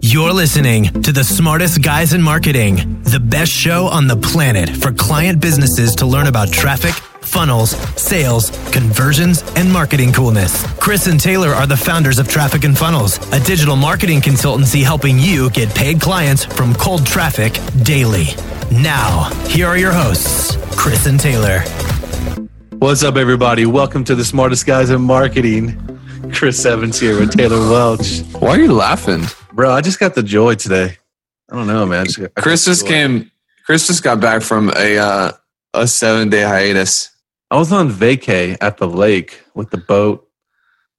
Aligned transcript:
You're 0.00 0.32
listening 0.32 1.02
to 1.02 1.12
the 1.12 1.22
smartest 1.22 1.82
guys 1.82 2.14
in 2.14 2.22
marketing, 2.22 3.02
the 3.02 3.20
best 3.20 3.52
show 3.52 3.86
on 3.86 4.06
the 4.06 4.16
planet 4.16 4.68
for 4.68 4.92
client 4.92 5.40
businesses 5.40 5.94
to 5.96 6.06
learn 6.06 6.26
about 6.26 6.50
traffic, 6.50 6.94
funnels, 7.20 7.70
sales, 8.00 8.50
conversions, 8.70 9.42
and 9.56 9.70
marketing 9.72 10.12
coolness. 10.12 10.66
Chris 10.78 11.06
and 11.06 11.20
Taylor 11.20 11.50
are 11.50 11.66
the 11.66 11.76
founders 11.76 12.18
of 12.18 12.28
Traffic 12.28 12.64
and 12.64 12.76
Funnels, 12.76 13.18
a 13.32 13.40
digital 13.40 13.76
marketing 13.76 14.20
consultancy 14.20 14.82
helping 14.82 15.18
you 15.18 15.50
get 15.50 15.74
paid 15.74 16.00
clients 16.00 16.44
from 16.44 16.74
cold 16.74 17.06
traffic 17.06 17.52
daily. 17.84 18.26
Now, 18.70 19.30
here 19.48 19.66
are 19.66 19.78
your 19.78 19.92
hosts, 19.92 20.56
Chris 20.76 21.06
and 21.06 21.20
Taylor. 21.20 21.60
What's 22.78 23.02
up, 23.02 23.16
everybody? 23.16 23.66
Welcome 23.66 24.04
to 24.04 24.14
the 24.14 24.24
smartest 24.24 24.66
guys 24.66 24.90
in 24.90 25.02
marketing. 25.02 25.80
Chris 26.32 26.64
Evans 26.64 26.98
here 26.98 27.20
with 27.20 27.36
Taylor 27.36 27.58
Welch. 27.70 28.22
Why 28.38 28.50
are 28.50 28.60
you 28.60 28.72
laughing? 28.72 29.24
Bro, 29.54 29.72
I 29.72 29.80
just 29.80 30.00
got 30.00 30.14
the 30.14 30.22
joy 30.22 30.54
today. 30.54 30.96
I 31.50 31.56
don't 31.56 31.66
know, 31.66 31.86
man. 31.86 32.06
Just 32.06 32.18
got- 32.20 32.34
Chris 32.34 32.64
just 32.64 32.86
came. 32.86 33.30
Chris 33.66 33.86
just 33.86 34.02
got 34.02 34.20
back 34.20 34.42
from 34.42 34.70
a 34.76 34.98
uh, 34.98 35.32
a 35.74 35.86
seven 35.86 36.28
day 36.28 36.42
hiatus. 36.42 37.10
I 37.50 37.56
was 37.58 37.72
on 37.72 37.90
vacay 37.90 38.56
at 38.60 38.78
the 38.78 38.88
lake 38.88 39.42
with 39.54 39.70
the 39.70 39.76
boat, 39.78 40.28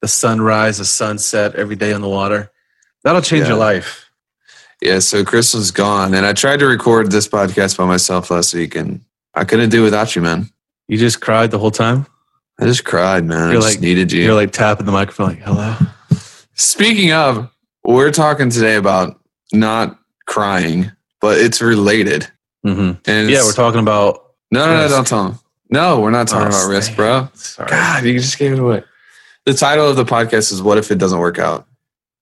the 0.01 0.07
sunrise, 0.07 0.77
the 0.77 0.85
sunset 0.85 1.55
every 1.55 1.75
day 1.75 1.91
on 1.93 2.01
the 2.01 2.07
water. 2.09 2.51
That'll 3.03 3.21
change 3.21 3.43
Yeah. 3.43 3.49
your 3.49 3.57
life. 3.57 4.09
Yeah, 4.81 4.99
so 4.99 5.23
Chris 5.25 5.53
was 5.53 5.71
gone, 5.71 6.13
and 6.13 6.25
I 6.25 6.33
tried 6.33 6.59
to 6.59 6.65
record 6.65 7.11
this 7.11 7.27
podcast 7.27 7.77
by 7.77 7.85
myself 7.85 8.29
last 8.31 8.53
week, 8.53 8.75
and 8.75 9.01
I 9.33 9.43
couldn't 9.43 9.69
do 9.69 9.81
it 9.81 9.85
without 9.85 10.15
you, 10.15 10.21
man. 10.21 10.49
You 10.87 10.97
just 10.97 11.21
cried 11.21 11.51
the 11.51 11.59
whole 11.59 11.71
time. 11.71 12.05
I 12.59 12.65
just 12.65 12.85
cried, 12.85 13.25
man. 13.25 13.49
I 13.49 13.51
You're 13.53 13.61
just 13.61 13.75
like- 13.75 13.81
needed 13.81 14.11
you. 14.11 14.23
You're 14.23 14.33
like 14.35 14.51
tapping 14.51 14.85
the 14.85 14.91
microphone, 14.91 15.27
like, 15.29 15.39
hello. 15.39 15.75
Speaking 16.53 17.11
of, 17.11 17.49
we're 17.93 18.11
talking 18.11 18.49
today 18.49 18.75
about 18.75 19.19
not 19.53 19.97
crying, 20.27 20.91
but 21.21 21.37
it's 21.37 21.61
related. 21.61 22.27
hmm 22.63 22.93
And 23.05 23.29
Yeah, 23.29 23.43
we're 23.43 23.53
talking 23.53 23.79
about. 23.79 24.21
No, 24.51 24.65
no, 24.65 24.75
no, 24.75 24.81
risk. 24.83 24.95
don't 24.95 25.07
tell 25.07 25.25
him. 25.27 25.39
No, 25.69 25.99
we're 25.99 26.11
not 26.11 26.27
talking 26.27 26.47
Oh, 26.47 26.49
about 26.49 26.69
risk, 26.69 26.95
bro. 26.95 27.27
Sorry. 27.33 27.69
God, 27.69 28.03
you 28.05 28.13
just 28.19 28.37
gave 28.37 28.53
it 28.53 28.59
away. 28.59 28.83
The 29.45 29.53
title 29.53 29.87
of 29.89 29.95
the 29.95 30.05
podcast 30.05 30.51
is 30.51 30.61
"What 30.61 30.77
if 30.77 30.91
it 30.91 30.97
doesn't 30.97 31.19
work 31.19 31.39
out?" 31.39 31.67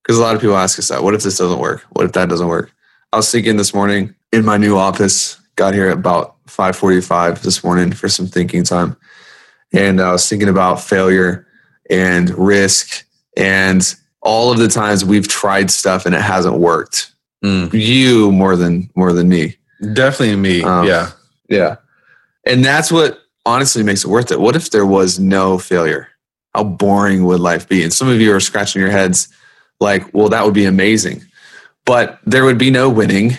Because 0.02 0.18
a 0.18 0.22
lot 0.22 0.36
of 0.36 0.42
people 0.42 0.58
ask 0.58 0.78
us 0.80 0.88
that. 0.90 1.04
What 1.04 1.14
if 1.14 1.24
this 1.24 1.38
doesn't 1.38 1.60
work? 1.60 1.82
What 1.92 2.06
if 2.06 2.14
that 2.14 2.30
doesn't 2.30 2.48
work? 2.48 2.72
I 3.12 3.18
was 3.18 3.30
thinking 3.32 3.58
this 3.58 3.74
morning 3.74 4.16
in 4.32 4.44
my 4.46 4.58
new 4.58 4.78
office. 4.78 5.38
Got 5.56 5.74
here 5.74 5.88
at 5.90 5.94
about 5.98 6.36
five 6.48 6.76
forty-five 6.76 7.44
this 7.44 7.64
morning 7.64 7.92
for 7.94 8.10
some 8.10 8.28
thinking 8.28 8.64
time, 8.64 8.98
and 9.72 10.02
I 10.02 10.12
was 10.12 10.28
thinking 10.28 10.50
about 10.50 10.82
failure 10.82 11.46
and 11.90 12.30
risk 12.38 13.06
and 13.38 13.94
all 14.24 14.52
of 14.52 14.58
the 14.58 14.68
times 14.68 15.06
we've 15.06 15.28
tried 15.28 15.70
stuff 15.70 16.06
and 16.06 16.16
it 16.16 16.22
hasn't 16.22 16.58
worked. 16.58 17.12
Mm. 17.44 17.72
You 17.74 18.32
more 18.32 18.56
than 18.56 18.90
more 18.96 19.14
than 19.14 19.30
me. 19.30 19.58
Definitely 19.94 20.38
me. 20.38 20.64
Um, 20.64 20.88
yeah. 20.88 21.12
Yeah. 21.50 21.76
And 22.46 22.64
that's 22.64 22.92
what 22.92 23.20
honestly 23.46 23.84
makes 23.84 24.04
it 24.04 24.10
worth 24.10 24.32
it. 24.32 24.40
What 24.40 24.56
if 24.56 24.72
there 24.72 24.86
was 24.86 25.20
no 25.20 25.58
failure? 25.58 26.08
How 26.56 26.64
boring 26.64 27.26
would 27.26 27.42
life 27.42 27.68
be? 27.68 27.84
And 27.84 27.92
some 27.92 28.08
of 28.08 28.22
you 28.22 28.34
are 28.34 28.40
scratching 28.40 28.82
your 28.82 28.92
heads 28.92 29.28
like, 29.80 30.14
well, 30.14 30.30
that 30.30 30.46
would 30.46 30.54
be 30.54 30.66
amazing. 30.66 31.24
But 31.86 32.20
there 32.26 32.46
would 32.46 32.58
be 32.58 32.72
no 32.72 32.90
winning. 32.90 33.38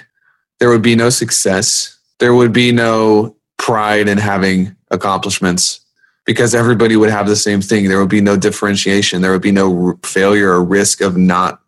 There 0.61 0.69
would 0.69 0.83
be 0.83 0.97
no 0.97 1.09
success. 1.09 1.98
There 2.19 2.35
would 2.35 2.53
be 2.53 2.73
no 2.73 3.37
pride 3.57 4.09
in 4.09 4.19
having 4.19 4.77
accomplishments 4.91 5.84
because 6.27 6.55
everybody 6.55 6.97
would 6.97 7.11
have 7.11 7.27
the 7.28 7.36
same 7.36 7.61
thing. 7.61 7.89
There 7.89 7.98
would 8.00 8.08
be 8.08 8.20
no 8.20 8.36
differentiation. 8.36 9.20
There 9.22 9.33
would 9.33 9.42
be 9.42 9.53
no 9.53 9.86
r- 9.89 9.98
failure 10.03 10.50
or 10.53 10.62
risk 10.64 11.00
of 11.00 11.17
not 11.17 11.61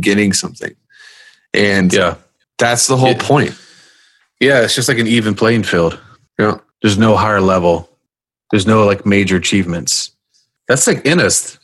getting 0.00 0.32
something. 0.32 0.74
And 1.54 1.92
Yeah. 1.92 2.14
that's 2.58 2.86
the 2.86 2.96
whole 2.96 3.10
Yeah. 3.10 3.18
point. 3.26 3.54
Yeah. 4.40 4.62
It's 4.62 4.74
just 4.74 4.88
like 4.88 4.98
an 4.98 5.06
even 5.06 5.34
playing 5.34 5.62
field. 5.64 5.98
Yeah. 6.38 6.58
There's 6.82 6.98
no 6.98 7.16
higher 7.16 7.40
level. 7.40 7.88
There's 8.50 8.66
no 8.66 8.84
like 8.84 9.06
major 9.06 9.36
achievements. 9.36 10.10
That's 10.66 10.86
like 10.86 11.04
in 11.06 11.20
us. 11.20 11.58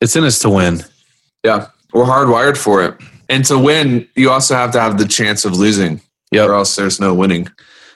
It's 0.00 0.14
in 0.16 0.24
us 0.24 0.38
to 0.40 0.50
win. 0.50 0.84
Yeah, 1.44 1.66
we're 1.92 2.04
hardwired 2.04 2.56
for 2.56 2.84
it. 2.84 2.94
And 3.28 3.44
to 3.46 3.58
win, 3.58 4.06
you 4.16 4.30
also 4.30 4.54
have 4.54 4.70
to 4.72 4.80
have 4.80 4.98
the 4.98 5.06
chance 5.06 5.44
of 5.44 5.56
losing, 5.56 6.00
Yep. 6.32 6.48
or 6.48 6.54
else 6.54 6.76
there's 6.76 7.00
no 7.00 7.14
winning. 7.14 7.48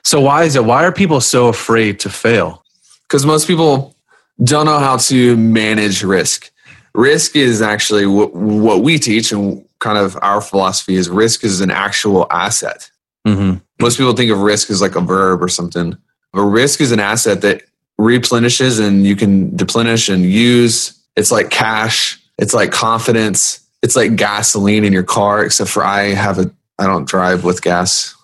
So 0.04 0.20
why 0.20 0.44
is 0.44 0.56
it? 0.56 0.64
Why 0.64 0.84
are 0.84 0.92
people 0.92 1.20
so 1.20 1.48
afraid 1.48 2.00
to 2.00 2.10
fail? 2.10 2.63
Because 3.08 3.24
most 3.26 3.46
people 3.46 3.94
don't 4.42 4.66
know 4.66 4.78
how 4.78 4.96
to 4.96 5.36
manage 5.36 6.02
risk. 6.02 6.50
Risk 6.94 7.36
is 7.36 7.60
actually 7.62 8.06
what, 8.06 8.34
what 8.34 8.82
we 8.82 8.98
teach, 8.98 9.32
and 9.32 9.64
kind 9.80 9.98
of 9.98 10.16
our 10.22 10.40
philosophy 10.40 10.94
is 10.94 11.08
risk 11.08 11.44
is 11.44 11.60
an 11.60 11.70
actual 11.70 12.26
asset. 12.30 12.90
Mm-hmm. 13.26 13.58
Most 13.80 13.98
people 13.98 14.14
think 14.14 14.30
of 14.30 14.38
risk 14.40 14.70
as 14.70 14.80
like 14.80 14.96
a 14.96 15.00
verb 15.00 15.42
or 15.42 15.48
something. 15.48 15.96
But 16.32 16.42
risk 16.42 16.80
is 16.80 16.92
an 16.92 17.00
asset 17.00 17.42
that 17.42 17.62
replenishes 17.98 18.78
and 18.78 19.06
you 19.06 19.16
can 19.16 19.54
deplenish 19.56 20.08
and 20.08 20.24
use. 20.24 21.00
It's 21.16 21.30
like 21.30 21.50
cash. 21.50 22.20
It's 22.38 22.54
like 22.54 22.72
confidence. 22.72 23.60
It's 23.82 23.96
like 23.96 24.16
gasoline 24.16 24.84
in 24.84 24.92
your 24.92 25.02
car, 25.02 25.44
except 25.44 25.70
for 25.70 25.84
I 25.84 26.14
have 26.14 26.38
a 26.38 26.50
I 26.78 26.86
don't 26.86 27.06
drive 27.06 27.44
with 27.44 27.62
gas. 27.62 28.14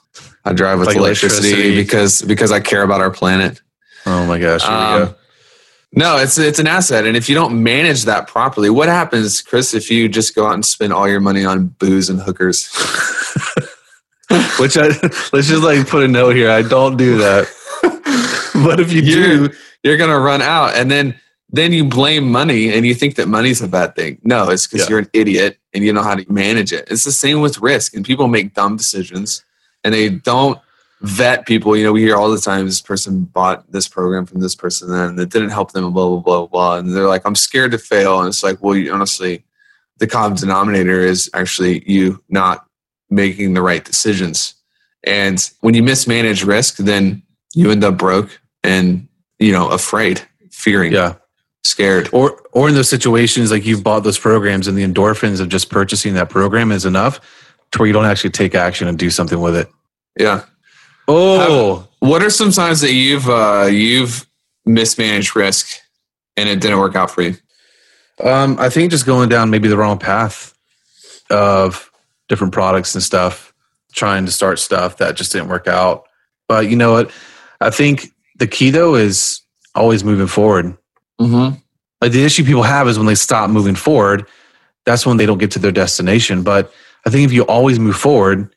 I 0.44 0.52
drive 0.52 0.78
with 0.78 0.88
Like 0.88 0.96
electricity, 0.96 1.48
electricity. 1.50 1.76
because 1.76 2.22
because 2.22 2.52
I 2.52 2.60
care 2.60 2.82
about 2.82 3.00
our 3.00 3.10
planet. 3.10 3.60
Oh 4.06 4.26
my 4.26 4.38
gosh. 4.38 4.64
Um, 4.64 5.04
go. 5.08 5.14
No, 5.92 6.16
it's 6.18 6.38
it's 6.38 6.58
an 6.60 6.66
asset, 6.68 7.04
and 7.04 7.16
if 7.16 7.28
you 7.28 7.34
don't 7.34 7.62
manage 7.62 8.04
that 8.04 8.28
properly, 8.28 8.70
what 8.70 8.88
happens, 8.88 9.42
Chris? 9.42 9.74
If 9.74 9.90
you 9.90 10.08
just 10.08 10.34
go 10.34 10.46
out 10.46 10.54
and 10.54 10.64
spend 10.64 10.92
all 10.92 11.08
your 11.08 11.20
money 11.20 11.44
on 11.44 11.66
booze 11.78 12.08
and 12.08 12.20
hookers? 12.20 12.68
Which 14.60 14.76
I 14.76 14.88
let's 15.32 15.48
just 15.48 15.62
like 15.64 15.88
put 15.88 16.04
a 16.04 16.08
note 16.08 16.36
here. 16.36 16.50
I 16.50 16.62
don't 16.62 16.96
do 16.96 17.18
that. 17.18 17.48
but 18.64 18.78
if 18.78 18.92
you 18.92 19.02
You're- 19.02 19.48
do, 19.48 19.54
you're 19.82 19.96
going 19.96 20.10
to 20.10 20.18
run 20.18 20.42
out 20.42 20.74
and 20.76 20.90
then 20.90 21.18
then 21.52 21.72
you 21.72 21.84
blame 21.84 22.30
money 22.30 22.72
and 22.72 22.86
you 22.86 22.94
think 22.94 23.16
that 23.16 23.26
money's 23.26 23.60
a 23.62 23.66
bad 23.66 23.96
thing 23.96 24.18
no 24.22 24.50
it's 24.50 24.66
because 24.66 24.82
Yeah. 24.82 24.90
you're 24.90 24.98
an 25.00 25.08
idiot 25.14 25.58
and 25.72 25.82
you 25.82 25.92
know 25.92 26.02
how 26.02 26.14
to 26.14 26.30
manage 26.30 26.70
it 26.72 26.86
it's 26.90 27.02
the 27.04 27.12
same 27.12 27.40
with 27.40 27.58
risk 27.60 27.94
and 27.94 28.04
people 28.04 28.28
make 28.28 28.52
dumb 28.54 28.76
decisions 28.76 29.42
and 29.82 29.94
they 29.94 30.10
don't 30.10 30.58
vet 31.02 31.46
people. 31.46 31.76
You 31.76 31.84
know 31.84 31.92
we 31.92 32.02
hear 32.02 32.16
all 32.16 32.30
the 32.30 32.40
time 32.40 32.66
this 32.66 32.80
person 32.80 33.24
bought 33.24 33.70
this 33.72 33.88
program 33.88 34.26
from 34.26 34.40
this 34.40 34.54
person 34.54 34.92
and 34.92 35.18
it 35.18 35.30
didn't 35.30 35.50
help 35.50 35.72
them 35.72 35.90
blah 35.92 36.08
blah 36.08 36.20
blah 36.20 36.46
blah. 36.46 36.76
And 36.78 36.94
they're 36.94 37.08
like 37.08 37.22
i'm 37.24 37.34
scared 37.34 37.72
to 37.72 37.78
fail. 37.78 38.20
And 38.20 38.28
it's 38.28 38.42
like 38.42 38.62
well 38.62 38.76
you, 38.76 38.92
honestly 38.92 39.44
the 39.98 40.06
common 40.06 40.36
denominator 40.36 41.00
is 41.00 41.30
actually 41.34 41.82
you 41.90 42.22
not 42.28 42.66
making 43.10 43.54
the 43.54 43.62
right 43.62 43.84
decisions. 43.84 44.54
And 45.04 45.50
when 45.60 45.74
you 45.74 45.82
mismanage 45.82 46.44
risk 46.44 46.76
then 46.76 47.22
you 47.54 47.70
end 47.70 47.84
up 47.84 47.96
broke 47.96 48.40
and 48.62 49.08
you 49.38 49.52
know 49.52 49.68
afraid 49.68 50.20
fearing 50.50 50.92
yeah. 50.92 51.14
scared. 51.64 52.10
Or 52.12 52.42
or 52.52 52.68
in 52.68 52.74
those 52.74 52.90
situations 52.90 53.50
like 53.50 53.64
you've 53.64 53.82
bought 53.82 54.00
those 54.00 54.18
programs 54.18 54.68
and 54.68 54.76
the 54.76 54.84
endorphins 54.84 55.40
of 55.40 55.48
just 55.48 55.70
purchasing 55.70 56.12
that 56.14 56.28
program 56.28 56.72
is 56.72 56.84
enough 56.84 57.20
to 57.72 57.78
where 57.78 57.86
you 57.86 57.92
don't 57.94 58.04
actually 58.04 58.30
take 58.30 58.54
action 58.54 58.86
and 58.86 58.98
do 58.98 59.08
something 59.08 59.40
with 59.40 59.56
it. 59.56 59.70
yeah 60.18 60.44
Oh, 61.08 61.88
what 62.00 62.22
are 62.22 62.30
some 62.30 62.50
times 62.52 62.80
that 62.80 62.92
you've 62.92 63.28
uh 63.28 63.68
you've 63.70 64.26
mismanaged 64.64 65.34
risk 65.34 65.80
and 66.36 66.48
it 66.48 66.60
didn't 66.60 66.78
work 66.78 66.94
out 66.96 67.10
for 67.10 67.22
you 67.22 67.34
Um, 68.22 68.56
I 68.58 68.68
think 68.68 68.90
just 68.90 69.06
going 69.06 69.28
down 69.28 69.50
maybe 69.50 69.68
the 69.68 69.76
wrong 69.76 69.98
path 69.98 70.54
of 71.30 71.90
different 72.28 72.52
products 72.52 72.94
and 72.94 73.02
stuff, 73.02 73.52
trying 73.92 74.26
to 74.26 74.32
start 74.32 74.58
stuff 74.58 74.98
that 74.98 75.16
just 75.16 75.32
didn't 75.32 75.48
work 75.48 75.66
out. 75.66 76.06
But 76.48 76.68
you 76.68 76.76
know 76.76 76.92
what? 76.92 77.10
I 77.60 77.70
think 77.70 78.08
the 78.36 78.46
key 78.46 78.70
though 78.70 78.94
is 78.94 79.40
always 79.74 80.04
moving 80.04 80.26
forward. 80.26 80.76
mm-hmm. 81.20 81.56
Like 82.00 82.12
the 82.12 82.24
issue 82.24 82.44
people 82.44 82.62
have 82.62 82.88
is 82.88 82.98
when 82.98 83.06
they 83.06 83.14
stop 83.14 83.50
moving 83.50 83.74
forward, 83.74 84.26
that's 84.86 85.04
when 85.04 85.18
they 85.18 85.26
don't 85.26 85.38
get 85.38 85.50
to 85.52 85.58
their 85.58 85.72
destination. 85.72 86.42
But 86.42 86.72
I 87.06 87.10
think 87.10 87.26
if 87.26 87.32
you 87.32 87.42
always 87.44 87.78
move 87.78 87.96
forward, 87.96 88.54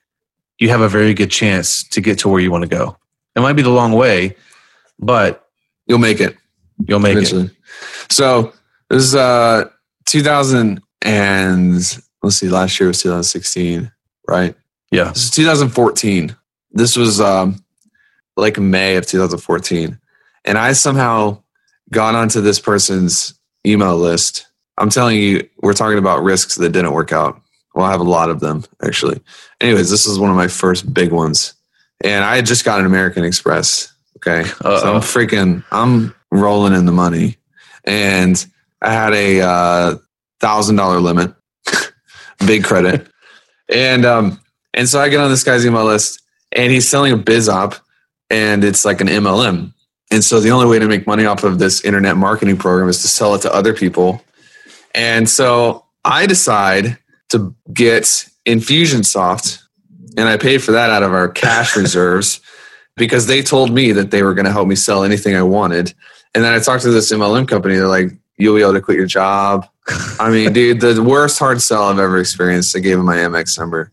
you 0.59 0.70
have 0.70 0.82
a 0.82 0.90
very 0.90 1.14
good 1.14 1.32
chance 1.32 1.84
to 1.90 2.02
get 2.02 2.20
to 2.20 2.29
where 2.29 2.40
you 2.40 2.52
want 2.52 2.64
to 2.64 2.70
go. 2.70 2.97
It 3.35 3.41
might 3.41 3.53
be 3.53 3.61
the 3.61 3.70
long 3.70 3.94
way, 3.94 4.35
but 5.00 5.47
you'll 5.88 6.00
make 6.00 6.20
it 6.20 6.38
you'll 6.88 7.00
make 7.00 7.17
it. 7.17 7.52
so 8.09 8.53
this 8.90 9.03
is 9.03 9.16
uh 9.16 9.66
2000 10.05 10.82
and 11.02 11.73
let's 12.22 12.38
see 12.38 12.50
last 12.50 12.79
year 12.79 12.88
was 12.88 13.02
2016 13.02 13.91
right 14.28 14.55
Yeah. 14.94 15.05
This 15.05 15.23
is 15.23 15.32
2014. 15.32 16.35
This 16.72 16.96
was 16.96 17.20
um, 17.20 17.64
like 18.38 18.59
May 18.59 18.96
of 18.96 19.08
2014. 19.08 20.00
And 20.46 20.58
I 20.58 20.73
somehow 20.73 21.41
got 21.91 22.14
onto 22.14 22.41
this 22.41 22.59
person's 22.59 23.34
email 23.66 23.97
list. 23.97 24.47
I'm 24.78 24.90
telling 24.90 25.17
you, 25.17 25.50
we're 25.64 25.73
talking 25.73 25.97
about 25.97 26.22
risks 26.23 26.55
that 26.55 26.70
didn't 26.70 26.94
work 26.94 27.11
out. 27.11 27.41
Well, 27.73 27.85
I 27.85 27.91
have 27.91 28.02
a 28.02 28.03
lot 28.03 28.29
of 28.29 28.40
them 28.40 28.64
actually. 28.84 29.20
Anyways, 29.61 29.90
this 29.90 30.05
is 30.05 30.20
one 30.20 30.29
of 30.29 30.35
my 30.35 30.47
first 30.47 30.93
big 30.93 31.11
ones. 31.11 31.53
And 32.03 32.23
I 32.25 32.35
had 32.35 32.46
just 32.46 32.66
got 32.66 32.79
an 32.79 32.85
American 32.85 33.23
Express. 33.23 33.93
Okay. 34.17 34.43
So 34.43 34.55
Uh-oh. 34.66 34.96
I'm 34.96 35.02
freaking, 35.02 35.64
I'm 35.72 36.14
rolling 36.31 36.73
in 36.73 36.85
the 36.85 36.91
money. 36.91 37.37
And 37.85 38.46
I 38.81 38.91
had 38.91 39.14
a 39.14 39.41
uh, 39.41 39.96
thousand 40.40 40.75
dollar 40.75 40.99
limit, 40.99 41.34
big 42.46 42.64
credit. 42.64 43.08
And 43.70 44.05
um, 44.05 44.40
and 44.73 44.87
so 44.90 44.99
I 44.99 45.09
get 45.09 45.22
on 45.22 45.29
this 45.29 45.43
guy's 45.43 45.66
email 45.66 45.85
list, 45.85 46.22
and 46.52 46.72
he's 46.72 46.87
selling 46.87 47.14
a 47.14 47.17
biz 47.17 47.47
op, 47.47 47.76
and 48.29 48.64
it's 48.64 48.85
like 48.85 49.02
an 49.02 49.08
MLM. 49.08 49.73
And 50.11 50.23
so 50.23 50.40
the 50.40 50.52
only 50.52 50.67
way 50.67 50.79
to 50.79 50.87
make 50.87 51.08
money 51.08 51.26
off 51.26 51.43
of 51.43 51.59
this 51.59 51.84
internet 51.84 52.17
marketing 52.17 52.58
program 52.58 52.90
is 52.90 53.02
to 53.02 53.08
sell 53.08 53.34
it 53.35 53.41
to 53.41 53.53
other 53.53 53.73
people. 53.73 54.22
And 54.93 55.28
so 55.28 55.85
I 56.05 56.28
decide 56.28 56.97
to 57.34 57.53
get 57.74 58.03
Infusionsoft, 58.46 59.62
and 60.18 60.30
I 60.30 60.38
paid 60.38 60.64
for 60.64 60.72
that 60.72 60.90
out 60.90 61.03
of 61.03 61.14
our 61.14 61.28
cash 61.28 61.76
reserves 61.78 62.40
because 62.96 63.28
they 63.28 63.41
told 63.41 63.72
me 63.72 63.91
that 63.91 64.12
they 64.12 64.24
were 64.24 64.34
going 64.34 64.46
to 64.46 64.52
help 64.52 64.68
me 64.68 64.76
sell 64.76 65.03
anything 65.03 65.35
I 65.35 65.44
wanted. 65.44 65.94
And 66.35 66.44
then 66.44 66.53
I 66.53 66.59
talked 66.59 66.84
to 66.84 66.91
this 66.91 67.12
MLM 67.12 67.47
company. 67.47 67.76
They're 67.76 67.88
like, 67.88 68.12
"You'll 68.38 68.56
be 68.56 68.62
able 68.62 68.74
to 68.74 68.82
quit 68.82 68.97
your 68.97 69.08
job." 69.08 69.68
I 70.20 70.30
mean, 70.30 70.53
dude, 70.58 70.80
the 70.80 71.03
worst 71.03 71.40
hard 71.40 71.62
sell 71.62 71.84
I've 71.84 72.00
ever 72.00 72.20
experienced. 72.20 72.76
I 72.76 72.80
gave 72.80 72.97
them 72.97 73.06
my 73.06 73.18
Amex 73.18 73.58
number, 73.59 73.91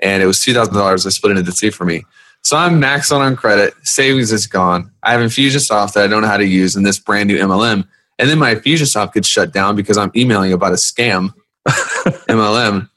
and 0.00 0.22
it 0.22 0.26
was 0.26 0.40
two 0.40 0.52
thousand 0.54 0.74
dollars. 0.74 1.04
They 1.04 1.10
split 1.10 1.36
it 1.36 1.38
into 1.38 1.52
two 1.52 1.70
for 1.70 1.84
me. 1.84 2.04
So 2.44 2.56
I'm 2.56 2.80
maxed 2.80 3.12
out 3.14 3.22
on 3.22 3.36
credit. 3.36 3.74
Savings 3.84 4.32
is 4.32 4.48
gone. 4.48 4.90
I 5.04 5.12
have 5.12 5.20
Infusionsoft 5.20 5.92
that 5.92 6.04
I 6.04 6.06
don't 6.08 6.22
know 6.22 6.28
how 6.28 6.36
to 6.36 6.46
use 6.46 6.74
in 6.74 6.82
this 6.82 6.98
brand 6.98 7.28
new 7.28 7.38
MLM. 7.38 7.86
And 8.18 8.28
then 8.28 8.38
my 8.38 8.54
Infusionsoft 8.54 9.14
gets 9.14 9.28
shut 9.28 9.52
down 9.52 9.76
because 9.76 9.96
I'm 9.96 10.10
emailing 10.16 10.52
about 10.52 10.72
a 10.72 10.76
scam 10.76 11.34
MLM. 11.68 12.88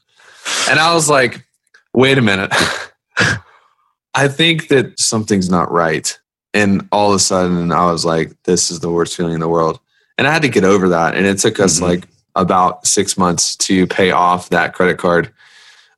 And 0.69 0.79
I 0.79 0.93
was 0.93 1.09
like, 1.09 1.45
wait 1.93 2.17
a 2.17 2.21
minute. 2.21 2.51
I 4.13 4.27
think 4.27 4.69
that 4.69 4.99
something's 4.99 5.49
not 5.49 5.71
right. 5.71 6.17
And 6.53 6.87
all 6.91 7.09
of 7.09 7.15
a 7.15 7.19
sudden, 7.19 7.71
I 7.71 7.91
was 7.91 8.05
like, 8.05 8.31
this 8.43 8.71
is 8.71 8.79
the 8.79 8.89
worst 8.89 9.15
feeling 9.17 9.33
in 9.33 9.39
the 9.41 9.49
world. 9.49 9.79
And 10.17 10.25
I 10.27 10.31
had 10.31 10.41
to 10.43 10.49
get 10.49 10.63
over 10.63 10.89
that. 10.89 11.15
And 11.15 11.25
it 11.25 11.37
took 11.39 11.59
us 11.59 11.79
Mhm. 11.79 11.81
like 11.81 12.07
about 12.35 12.87
six 12.87 13.17
months 13.17 13.55
to 13.57 13.85
pay 13.87 14.11
off 14.11 14.49
that 14.49 14.73
credit 14.73 14.97
card. 14.97 15.31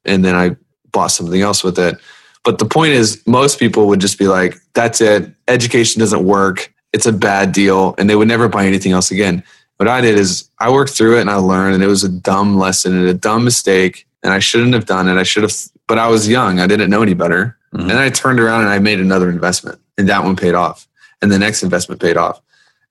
And 0.05 0.25
then 0.25 0.35
I 0.35 0.55
bought 0.91 1.07
something 1.11 1.41
else 1.41 1.63
with 1.63 1.77
it. 1.77 1.97
But 2.43 2.57
the 2.59 2.65
point 2.65 2.93
is, 2.93 3.21
most 3.27 3.59
people 3.59 3.87
would 3.87 3.99
just 4.01 4.17
be 4.17 4.27
like, 4.27 4.55
that's 4.73 5.01
it. 5.01 5.31
Education 5.47 5.99
doesn't 5.99 6.23
work. 6.23 6.73
It's 6.93 7.05
a 7.05 7.11
bad 7.11 7.51
deal. 7.51 7.93
And 7.97 8.09
they 8.09 8.15
would 8.15 8.27
never 8.27 8.47
buy 8.47 8.65
anything 8.65 8.93
else 8.93 9.11
again. 9.11 9.43
What 9.77 9.87
I 9.87 10.01
did 10.01 10.17
is 10.17 10.49
I 10.59 10.71
worked 10.71 10.91
through 10.91 11.17
it 11.17 11.21
and 11.21 11.29
I 11.29 11.35
learned, 11.35 11.75
and 11.75 11.83
it 11.83 11.87
was 11.87 12.03
a 12.03 12.09
dumb 12.09 12.57
lesson 12.57 12.97
and 12.97 13.07
a 13.07 13.13
dumb 13.13 13.43
mistake. 13.43 14.05
And 14.23 14.33
I 14.33 14.39
shouldn't 14.39 14.73
have 14.73 14.85
done 14.85 15.07
it. 15.07 15.17
I 15.17 15.23
should 15.23 15.43
have, 15.43 15.53
but 15.87 15.99
I 15.99 16.07
was 16.07 16.27
young. 16.27 16.59
I 16.59 16.67
didn't 16.67 16.89
know 16.89 17.03
any 17.03 17.13
better. 17.13 17.55
Mhm. 17.73 17.83
And 17.83 17.93
I 17.93 18.09
turned 18.09 18.39
around 18.39 18.61
and 18.61 18.69
I 18.69 18.79
made 18.79 18.99
another 18.99 19.29
investment, 19.29 19.79
and 19.97 20.09
that 20.09 20.23
one 20.23 20.35
paid 20.35 20.55
off. 20.55 20.87
And 21.21 21.31
the 21.31 21.39
next 21.39 21.63
investment 21.63 22.01
paid 22.01 22.17
off. 22.17 22.41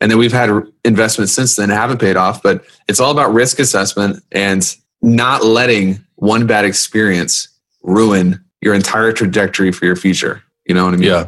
And 0.00 0.10
then 0.10 0.18
we've 0.18 0.32
had 0.32 0.50
investments 0.84 1.32
since 1.32 1.56
then 1.56 1.70
haven't 1.70 1.98
paid 1.98 2.16
off, 2.16 2.42
but 2.42 2.64
it's 2.86 3.00
all 3.00 3.10
about 3.10 3.32
risk 3.32 3.58
assessment 3.58 4.22
and 4.30 4.76
not 5.02 5.44
letting 5.44 6.04
one 6.16 6.46
bad 6.46 6.64
experience 6.64 7.48
ruin 7.82 8.40
your 8.60 8.74
entire 8.74 9.12
trajectory 9.12 9.72
for 9.72 9.84
your 9.84 9.96
future. 9.96 10.42
You 10.66 10.74
know 10.74 10.84
what 10.84 10.94
I 10.94 10.96
mean? 10.98 11.10
Yeah. 11.10 11.26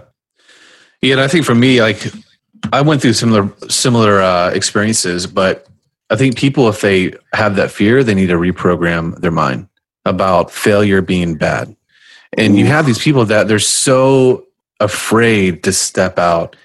Yeah, 1.01 1.13
and 1.13 1.21
I 1.21 1.29
think 1.29 1.45
for 1.45 1.55
me, 1.55 1.81
like 1.81 2.13
I 2.73 2.81
went 2.81 3.03
through 3.03 3.15
similar 3.15 3.53
similar 3.69 4.21
uh, 4.21 4.51
experiences, 4.51 5.27
but 5.27 5.67
I 6.11 6.17
think 6.17 6.37
people, 6.37 6.69
if 6.69 6.81
they 6.81 7.15
have 7.33 7.57
that 7.57 7.71
fear, 7.71 8.03
they 8.03 8.15
need 8.15 8.29
to 8.29 8.39
reprogram 8.39 9.19
their 9.21 9.31
mind 9.31 9.69
about 10.05 10.51
failure 10.51 11.03
being 11.03 11.37
bad. 11.37 11.75
And 12.37 12.59
you 12.59 12.67
have 12.67 12.87
these 12.87 12.99
people 12.99 13.25
that 13.27 13.49
they're 13.49 13.59
so 13.59 14.47
afraid 14.81 15.63
to 15.65 15.73
step 15.73 16.19
out, 16.19 16.57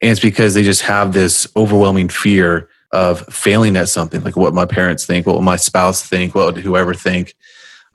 and 0.00 0.10
it's 0.10 0.20
because 0.20 0.54
they 0.54 0.62
just 0.62 0.82
have 0.82 1.12
this 1.12 1.46
overwhelming 1.56 2.08
fear 2.08 2.68
of 2.92 3.26
failing 3.26 3.76
at 3.76 3.88
something, 3.88 4.22
like 4.22 4.36
what 4.36 4.54
my 4.54 4.64
parents 4.64 5.04
think, 5.04 5.26
what 5.26 5.42
my 5.42 5.56
spouse 5.56 6.02
think, 6.02 6.34
what 6.34 6.56
whoever 6.56 6.94
think, 6.94 7.34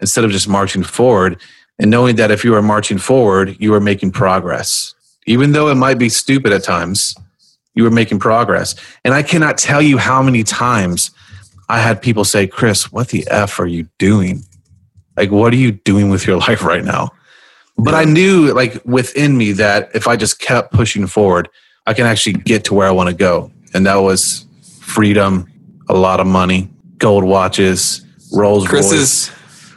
instead 0.02 0.26
of 0.26 0.32
just 0.32 0.48
marching 0.48 0.84
forward 0.84 1.40
and 1.80 1.90
knowing 1.90 2.18
that 2.18 2.32
if 2.32 2.44
you 2.44 2.54
are 2.56 2.62
marching 2.62 2.98
forward, 2.98 3.56
you 3.60 3.74
are 3.74 3.80
making 3.80 4.12
progress. 4.12 4.94
Even 5.26 5.54
though 5.54 5.70
it 5.70 5.76
might 5.76 5.98
be 5.98 6.10
stupid 6.10 6.52
at 6.52 6.64
times, 6.64 7.16
you 7.80 7.86
were 7.86 7.92
making 7.92 8.20
progress. 8.20 8.76
And 9.06 9.14
I 9.14 9.24
cannot 9.24 9.58
tell 9.58 9.82
you 9.82 9.98
how 9.98 10.22
many 10.22 10.44
times 10.44 11.12
I 11.70 11.80
had 11.80 12.02
people 12.02 12.26
say, 12.26 12.46
Chris, 12.46 12.92
what 12.92 13.08
the 13.08 13.26
F 13.30 13.58
are 13.58 13.66
you 13.66 13.88
doing? 13.98 14.44
Like, 15.16 15.32
what 15.32 15.54
are 15.54 15.58
you 15.58 15.72
doing 15.72 16.10
with 16.10 16.28
your 16.28 16.38
life 16.48 16.62
right 16.62 16.84
now? 16.84 17.12
But 17.78 17.96
I 17.96 18.04
knew, 18.04 18.54
like, 18.54 18.84
within 18.84 19.38
me 19.38 19.54
that 19.54 19.92
if 19.94 20.10
I 20.10 20.18
just 20.18 20.42
kept 20.42 20.74
pushing 20.74 21.08
forward, 21.08 21.48
I 21.88 21.94
can 21.94 22.06
actually 22.06 22.34
get 22.34 22.66
to 22.66 22.74
where 22.74 22.86
I 22.86 22.92
want 22.92 23.08
to 23.08 23.16
go. 23.16 23.50
And 23.74 23.86
that 23.86 23.96
was 23.96 24.46
freedom, 24.82 25.50
a 25.88 25.94
lot 25.94 26.20
of 26.20 26.28
money, 26.28 26.70
gold 26.98 27.24
watches, 27.24 28.06
Rolls 28.34 28.68
Chris 28.68 28.92
Royce. 28.92 29.00
is 29.00 29.32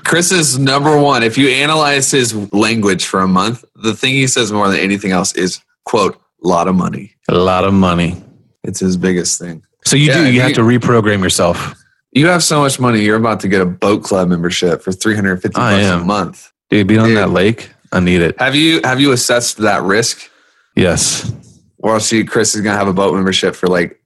Chris 0.04 0.32
is 0.32 0.58
number 0.58 1.00
one. 1.00 1.22
If 1.22 1.38
you 1.38 1.48
analyze 1.50 2.10
his 2.10 2.34
language 2.52 3.06
for 3.06 3.20
a 3.20 3.28
month, 3.28 3.64
the 3.76 3.94
thing 3.94 4.14
he 4.14 4.26
says 4.26 4.50
more 4.50 4.68
than 4.68 4.80
anything 4.80 5.12
else 5.12 5.32
is 5.36 5.62
quote, 5.84 6.20
lot 6.42 6.68
of 6.68 6.74
money. 6.74 7.14
a 7.28 7.34
lot 7.34 7.64
of 7.64 7.72
money. 7.74 8.22
It's 8.64 8.80
his 8.80 8.96
biggest 8.96 9.38
thing. 9.40 9.62
So 9.84 9.96
you 9.96 10.06
Yeah, 10.06 10.14
do, 10.18 10.26
you 10.26 10.32
you- 10.32 10.40
have 10.42 10.52
to 10.54 10.62
reprogram 10.62 11.22
yourself. 11.22 11.74
You 12.12 12.26
have 12.26 12.42
so 12.44 12.60
much 12.60 12.78
money, 12.78 13.00
you're 13.02 13.16
about 13.16 13.40
to 13.40 13.48
get 13.48 13.60
a 13.62 13.66
boat 13.66 14.02
club 14.04 14.28
membership 14.28 14.82
for 14.82 14.92
350 14.92 15.58
I 15.58 15.76
bucks 15.82 16.02
a 16.02 16.04
month. 16.04 16.52
Dude, 16.68 16.86
be 16.86 16.98
on 16.98 17.08
Dude. 17.08 17.16
that 17.16 17.30
lake, 17.30 17.70
I 17.90 18.00
need 18.00 18.20
it. 18.20 18.38
Have 18.38 18.54
you 18.54 18.80
have 18.84 19.00
you 19.00 19.12
assessed 19.12 19.56
that 19.58 19.82
risk? 19.82 20.28
Yes. 20.76 21.32
Well, 21.78 21.98
see, 22.00 22.22
Chris 22.24 22.54
is 22.54 22.60
gonna 22.60 22.76
have 22.76 22.86
a 22.88 22.92
boat 22.92 23.14
membership 23.14 23.54
for 23.56 23.66
like 23.66 23.98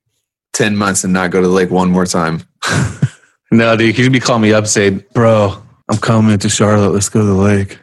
10 0.52 0.76
months 0.76 1.04
and 1.04 1.12
not 1.12 1.30
go 1.32 1.40
to 1.42 1.46
the 1.48 1.52
lake 1.52 1.70
one 1.70 1.90
more 1.90 2.06
time. 2.06 2.42
No, 3.52 3.76
dude, 3.76 3.96
you 3.96 4.10
be 4.10 4.18
calling 4.18 4.42
me 4.42 4.52
up 4.52 4.64
and 4.64 4.68
say, 4.68 4.90
bro, 4.90 5.62
I'm 5.88 5.98
coming 5.98 6.36
to 6.36 6.48
Charlotte. 6.48 6.90
Let's 6.90 7.08
go 7.08 7.20
to 7.20 7.26
the 7.26 7.32
lake. 7.32 7.78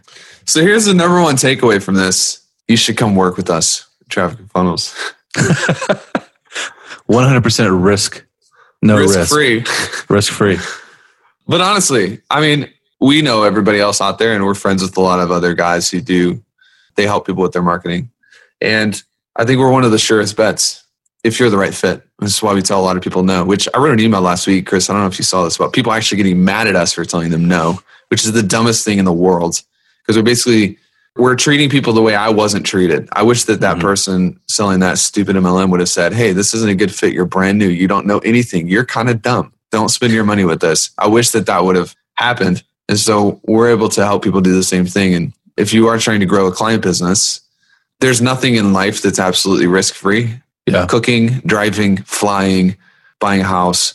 So 0.45 0.59
here's 0.61 0.83
the 0.85 0.93
number 0.93 1.21
one 1.21 1.35
takeaway 1.35 1.81
from 1.81 1.95
this. 1.95 2.45
You 2.67 2.75
should 2.75 2.97
come 2.97 3.15
work 3.15 3.37
with 3.37 3.49
us, 3.49 3.87
Traffic 4.09 4.47
Funnels. 4.49 4.95
100% 7.09 7.83
risk. 7.83 8.25
No 8.81 8.97
risk. 8.97 9.15
risk 9.17 9.31
free. 9.31 9.63
Risk 10.09 10.33
free. 10.33 10.57
But 11.47 11.61
honestly, 11.61 12.21
I 12.29 12.41
mean, 12.41 12.69
we 12.99 13.21
know 13.21 13.43
everybody 13.43 13.79
else 13.79 14.01
out 14.01 14.17
there, 14.17 14.33
and 14.33 14.45
we're 14.45 14.53
friends 14.53 14.81
with 14.81 14.95
a 14.97 15.01
lot 15.01 15.19
of 15.19 15.31
other 15.31 15.53
guys 15.53 15.89
who 15.89 16.01
do. 16.01 16.41
They 16.95 17.05
help 17.05 17.25
people 17.25 17.41
with 17.41 17.53
their 17.53 17.61
marketing, 17.63 18.11
and 18.61 19.01
I 19.35 19.45
think 19.45 19.59
we're 19.59 19.71
one 19.71 19.83
of 19.83 19.91
the 19.91 19.97
surest 19.97 20.37
bets 20.37 20.83
if 21.23 21.39
you're 21.39 21.49
the 21.49 21.57
right 21.57 21.73
fit. 21.73 22.03
This 22.19 22.35
is 22.35 22.43
why 22.43 22.53
we 22.53 22.61
tell 22.61 22.79
a 22.79 22.85
lot 22.85 22.95
of 22.95 23.03
people 23.03 23.23
no. 23.23 23.43
Which 23.43 23.67
I 23.73 23.79
wrote 23.79 23.93
an 23.93 23.99
email 23.99 24.21
last 24.21 24.45
week, 24.45 24.67
Chris. 24.67 24.89
I 24.89 24.93
don't 24.93 25.01
know 25.01 25.07
if 25.07 25.17
you 25.17 25.25
saw 25.25 25.43
this, 25.43 25.57
but 25.57 25.73
people 25.73 25.91
actually 25.91 26.17
getting 26.17 26.45
mad 26.45 26.67
at 26.67 26.75
us 26.75 26.93
for 26.93 27.03
telling 27.03 27.31
them 27.31 27.47
no, 27.47 27.79
which 28.09 28.23
is 28.23 28.31
the 28.31 28.43
dumbest 28.43 28.85
thing 28.85 28.99
in 28.99 29.05
the 29.05 29.13
world 29.13 29.61
because 30.01 30.15
we're 30.15 30.23
basically 30.23 30.77
we're 31.15 31.35
treating 31.35 31.69
people 31.69 31.93
the 31.93 32.01
way 32.01 32.15
I 32.15 32.29
wasn't 32.29 32.65
treated. 32.65 33.07
I 33.13 33.21
wish 33.23 33.43
that 33.43 33.59
that 33.61 33.77
Mhm. 33.77 33.81
person 33.81 34.39
selling 34.49 34.79
that 34.79 34.97
stupid 34.97 35.35
MLM 35.35 35.69
would 35.69 35.79
have 35.79 35.89
said, 35.89 36.13
"Hey, 36.13 36.33
this 36.33 36.53
isn't 36.53 36.69
a 36.69 36.75
good 36.75 36.93
fit. 36.93 37.13
You're 37.13 37.25
brand 37.25 37.59
new. 37.59 37.67
You 37.67 37.87
don't 37.87 38.07
know 38.07 38.19
anything. 38.19 38.67
You're 38.67 38.85
kind 38.85 39.09
of 39.09 39.21
dumb. 39.21 39.51
Don't 39.71 39.89
spend 39.89 40.13
your 40.13 40.23
money 40.23 40.43
with 40.45 40.59
this." 40.59 40.89
I 40.97 41.07
wish 41.07 41.29
that 41.31 41.45
that 41.45 41.63
would 41.63 41.75
have 41.75 41.95
happened. 42.15 42.63
And 42.89 42.99
so 42.99 43.39
we're 43.45 43.69
able 43.69 43.89
to 43.89 44.03
help 44.03 44.23
people 44.23 44.41
do 44.41 44.53
the 44.53 44.63
same 44.63 44.85
thing. 44.85 45.13
And 45.13 45.33
if 45.55 45.73
you 45.73 45.87
are 45.87 45.97
trying 45.99 46.19
to 46.19 46.25
grow 46.25 46.47
a 46.47 46.51
client 46.51 46.81
business, 46.81 47.41
there's 47.99 48.21
nothing 48.21 48.55
in 48.55 48.73
life 48.73 49.01
that's 49.01 49.19
absolutely 49.19 49.67
risk 49.67 49.93
free. 49.93 50.39
Yeah. 50.65 50.85
Cooking, 50.87 51.41
driving, 51.45 51.97
flying, 52.05 52.75
buying 53.19 53.41
a 53.41 53.45
house, 53.45 53.93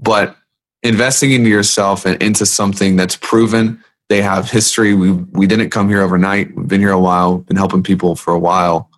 but 0.00 0.36
investing 0.82 1.32
into 1.32 1.48
yourself 1.50 2.04
and 2.04 2.20
into 2.22 2.44
something 2.46 2.96
that's 2.96 3.16
proven 3.16 3.78
they 4.08 4.22
have 4.22 4.50
history. 4.50 4.94
We 4.94 5.12
we 5.12 5.46
didn't 5.46 5.70
come 5.70 5.88
here 5.88 6.00
overnight. 6.02 6.54
We've 6.56 6.68
been 6.68 6.80
here 6.80 6.90
a 6.92 7.00
while, 7.00 7.38
been 7.38 7.56
helping 7.56 7.82
people 7.82 8.16
for 8.16 8.32
a 8.34 8.38
while. 8.38 8.90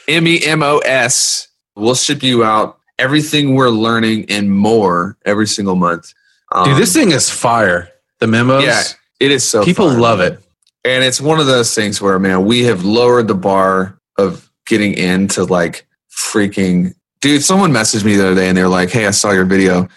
M 0.08 0.26
E 0.26 0.42
M 0.44 0.62
O 0.62 0.78
S. 0.78 1.48
We'll 1.76 1.94
ship 1.94 2.22
you 2.22 2.44
out 2.44 2.78
everything 2.98 3.54
we're 3.54 3.70
learning 3.70 4.26
and 4.30 4.52
more 4.52 5.16
every 5.24 5.46
single 5.46 5.76
month. 5.76 6.12
Dude, 6.52 6.68
Um, 6.74 6.78
this 6.78 6.92
thing 6.92 7.10
is 7.10 7.30
fire. 7.30 7.88
The 8.20 8.26
memos. 8.28 8.62
yeah, 8.64 8.82
it 9.18 9.32
is 9.32 9.48
so 9.48 9.64
people 9.64 9.88
fun. 9.88 9.98
love 10.00 10.20
it. 10.20 10.38
and 10.84 11.02
it's 11.02 11.20
one 11.20 11.40
of 11.40 11.46
those 11.46 11.74
things 11.74 12.00
where 12.00 12.16
man, 12.18 12.44
we 12.44 12.64
have 12.64 12.84
lowered 12.84 13.26
the 13.28 13.34
bar 13.34 13.98
of 14.16 14.48
getting 14.66 14.94
into 14.94 15.44
like 15.44 15.86
freaking 16.10 16.94
dude. 17.20 17.42
Someone 17.42 17.72
messaged 17.72 18.04
me 18.04 18.16
the 18.16 18.26
other 18.26 18.34
day 18.34 18.48
and 18.48 18.56
they 18.56 18.62
were 18.62 18.68
like, 18.68 18.90
"Hey, 18.90 19.06
I 19.06 19.10
saw 19.10 19.30
your 19.30 19.44
video. 19.44 19.88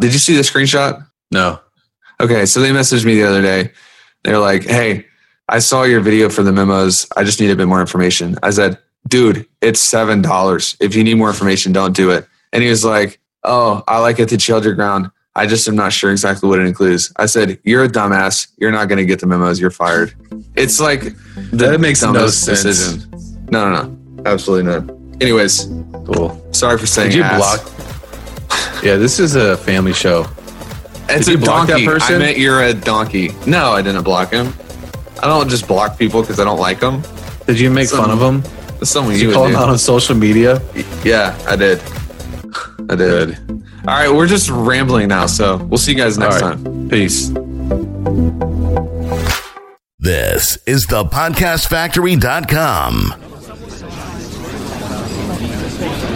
Did 0.00 0.12
you 0.12 0.18
see 0.18 0.34
the 0.36 0.42
screenshot?" 0.42 1.04
No. 1.30 1.60
Okay, 2.20 2.46
so 2.46 2.60
they 2.60 2.70
messaged 2.70 3.04
me 3.04 3.14
the 3.14 3.28
other 3.28 3.42
day. 3.42 3.72
They're 4.24 4.38
like, 4.38 4.64
"Hey, 4.64 5.06
I 5.48 5.60
saw 5.60 5.84
your 5.84 6.00
video 6.00 6.28
for 6.28 6.42
the 6.42 6.52
memos. 6.52 7.06
I 7.16 7.24
just 7.24 7.40
need 7.40 7.50
a 7.50 7.56
bit 7.56 7.68
more 7.68 7.80
information." 7.80 8.36
I 8.42 8.50
said, 8.50 8.78
"Dude, 9.08 9.46
it's 9.60 9.80
seven 9.80 10.22
dollars. 10.22 10.76
If 10.80 10.94
you 10.94 11.04
need 11.04 11.14
more 11.14 11.28
information, 11.28 11.72
don't 11.72 11.94
do 11.96 12.10
it." 12.10 12.26
And 12.52 12.62
he 12.62 12.68
was 12.70 12.84
like, 12.84 13.20
"Oh, 13.44 13.82
I 13.86 13.98
like 13.98 14.18
it 14.18 14.28
to 14.30 14.36
chill 14.36 14.62
your 14.64 14.74
ground. 14.74 15.10
I 15.36 15.46
just 15.46 15.68
am 15.68 15.76
not 15.76 15.92
sure 15.92 16.10
exactly 16.10 16.48
what 16.48 16.58
it 16.58 16.66
includes." 16.66 17.12
I 17.16 17.26
said, 17.26 17.58
"You're 17.62 17.84
a 17.84 17.88
dumbass. 17.88 18.48
You're 18.58 18.72
not 18.72 18.88
going 18.88 18.98
to 18.98 19.04
get 19.06 19.20
the 19.20 19.26
memos. 19.26 19.60
You're 19.60 19.70
fired." 19.70 20.12
It's 20.56 20.80
like 20.80 21.14
That 21.52 21.80
makes 21.80 22.02
no 22.02 22.26
sense. 22.28 22.62
decision. 22.64 23.08
No, 23.50 23.70
no, 23.70 23.82
no, 23.82 23.97
absolutely 24.26 24.70
not. 24.72 24.84
Anyways, 25.20 25.66
Cool. 26.06 26.40
sorry 26.52 26.78
for 26.78 26.86
saying 26.86 27.10
Did 27.10 27.16
you 27.18 27.22
ass. 27.24 27.38
block? 27.38 27.60
Yeah, 28.84 28.96
this 28.96 29.18
is 29.18 29.34
a 29.34 29.56
family 29.56 29.92
show. 29.92 30.26
It's 31.08 31.26
Did 31.26 31.36
a 31.36 31.38
you 31.38 31.44
block 31.44 31.66
that 31.66 31.72
donkey. 31.74 31.86
person? 31.86 32.14
I 32.16 32.18
meant 32.18 32.38
you're 32.38 32.62
a 32.62 32.72
donkey. 32.74 33.32
No, 33.46 33.72
I 33.72 33.82
didn't 33.82 34.02
block 34.04 34.30
him. 34.32 34.52
I 35.22 35.26
don't 35.26 35.48
just 35.48 35.66
block 35.66 35.98
people 35.98 36.20
because 36.20 36.38
I 36.38 36.44
don't 36.44 36.60
like 36.60 36.78
them. 36.80 37.02
Did 37.46 37.58
you 37.58 37.70
make 37.70 37.88
Some- 37.88 38.00
fun 38.04 38.10
of 38.10 38.20
him? 38.20 38.42
That's 38.78 38.90
something 38.90 39.12
Did 39.14 39.22
you 39.22 39.28
you 39.28 39.34
call 39.34 39.44
would 39.44 39.50
him 39.54 39.56
out 39.56 39.70
on 39.70 39.78
social 39.78 40.14
media? 40.14 40.60
Yeah, 41.02 41.34
I 41.48 41.56
did. 41.56 41.80
I 42.88 42.94
did. 42.94 43.36
Good. 43.36 43.38
All 43.88 43.94
right, 43.94 44.12
we're 44.14 44.26
just 44.28 44.50
rambling 44.50 45.08
now, 45.08 45.26
so 45.26 45.56
we'll 45.56 45.78
see 45.78 45.92
you 45.92 45.98
guys 45.98 46.16
next 46.18 46.42
All 46.42 46.50
right. 46.50 46.64
time. 46.64 46.88
Peace. 46.88 47.30
This 49.98 50.56
is 50.66 50.86
the 50.86 51.04
podcastfactory.com. 51.04 53.14
Thank 55.78 56.02
you. 56.02 56.07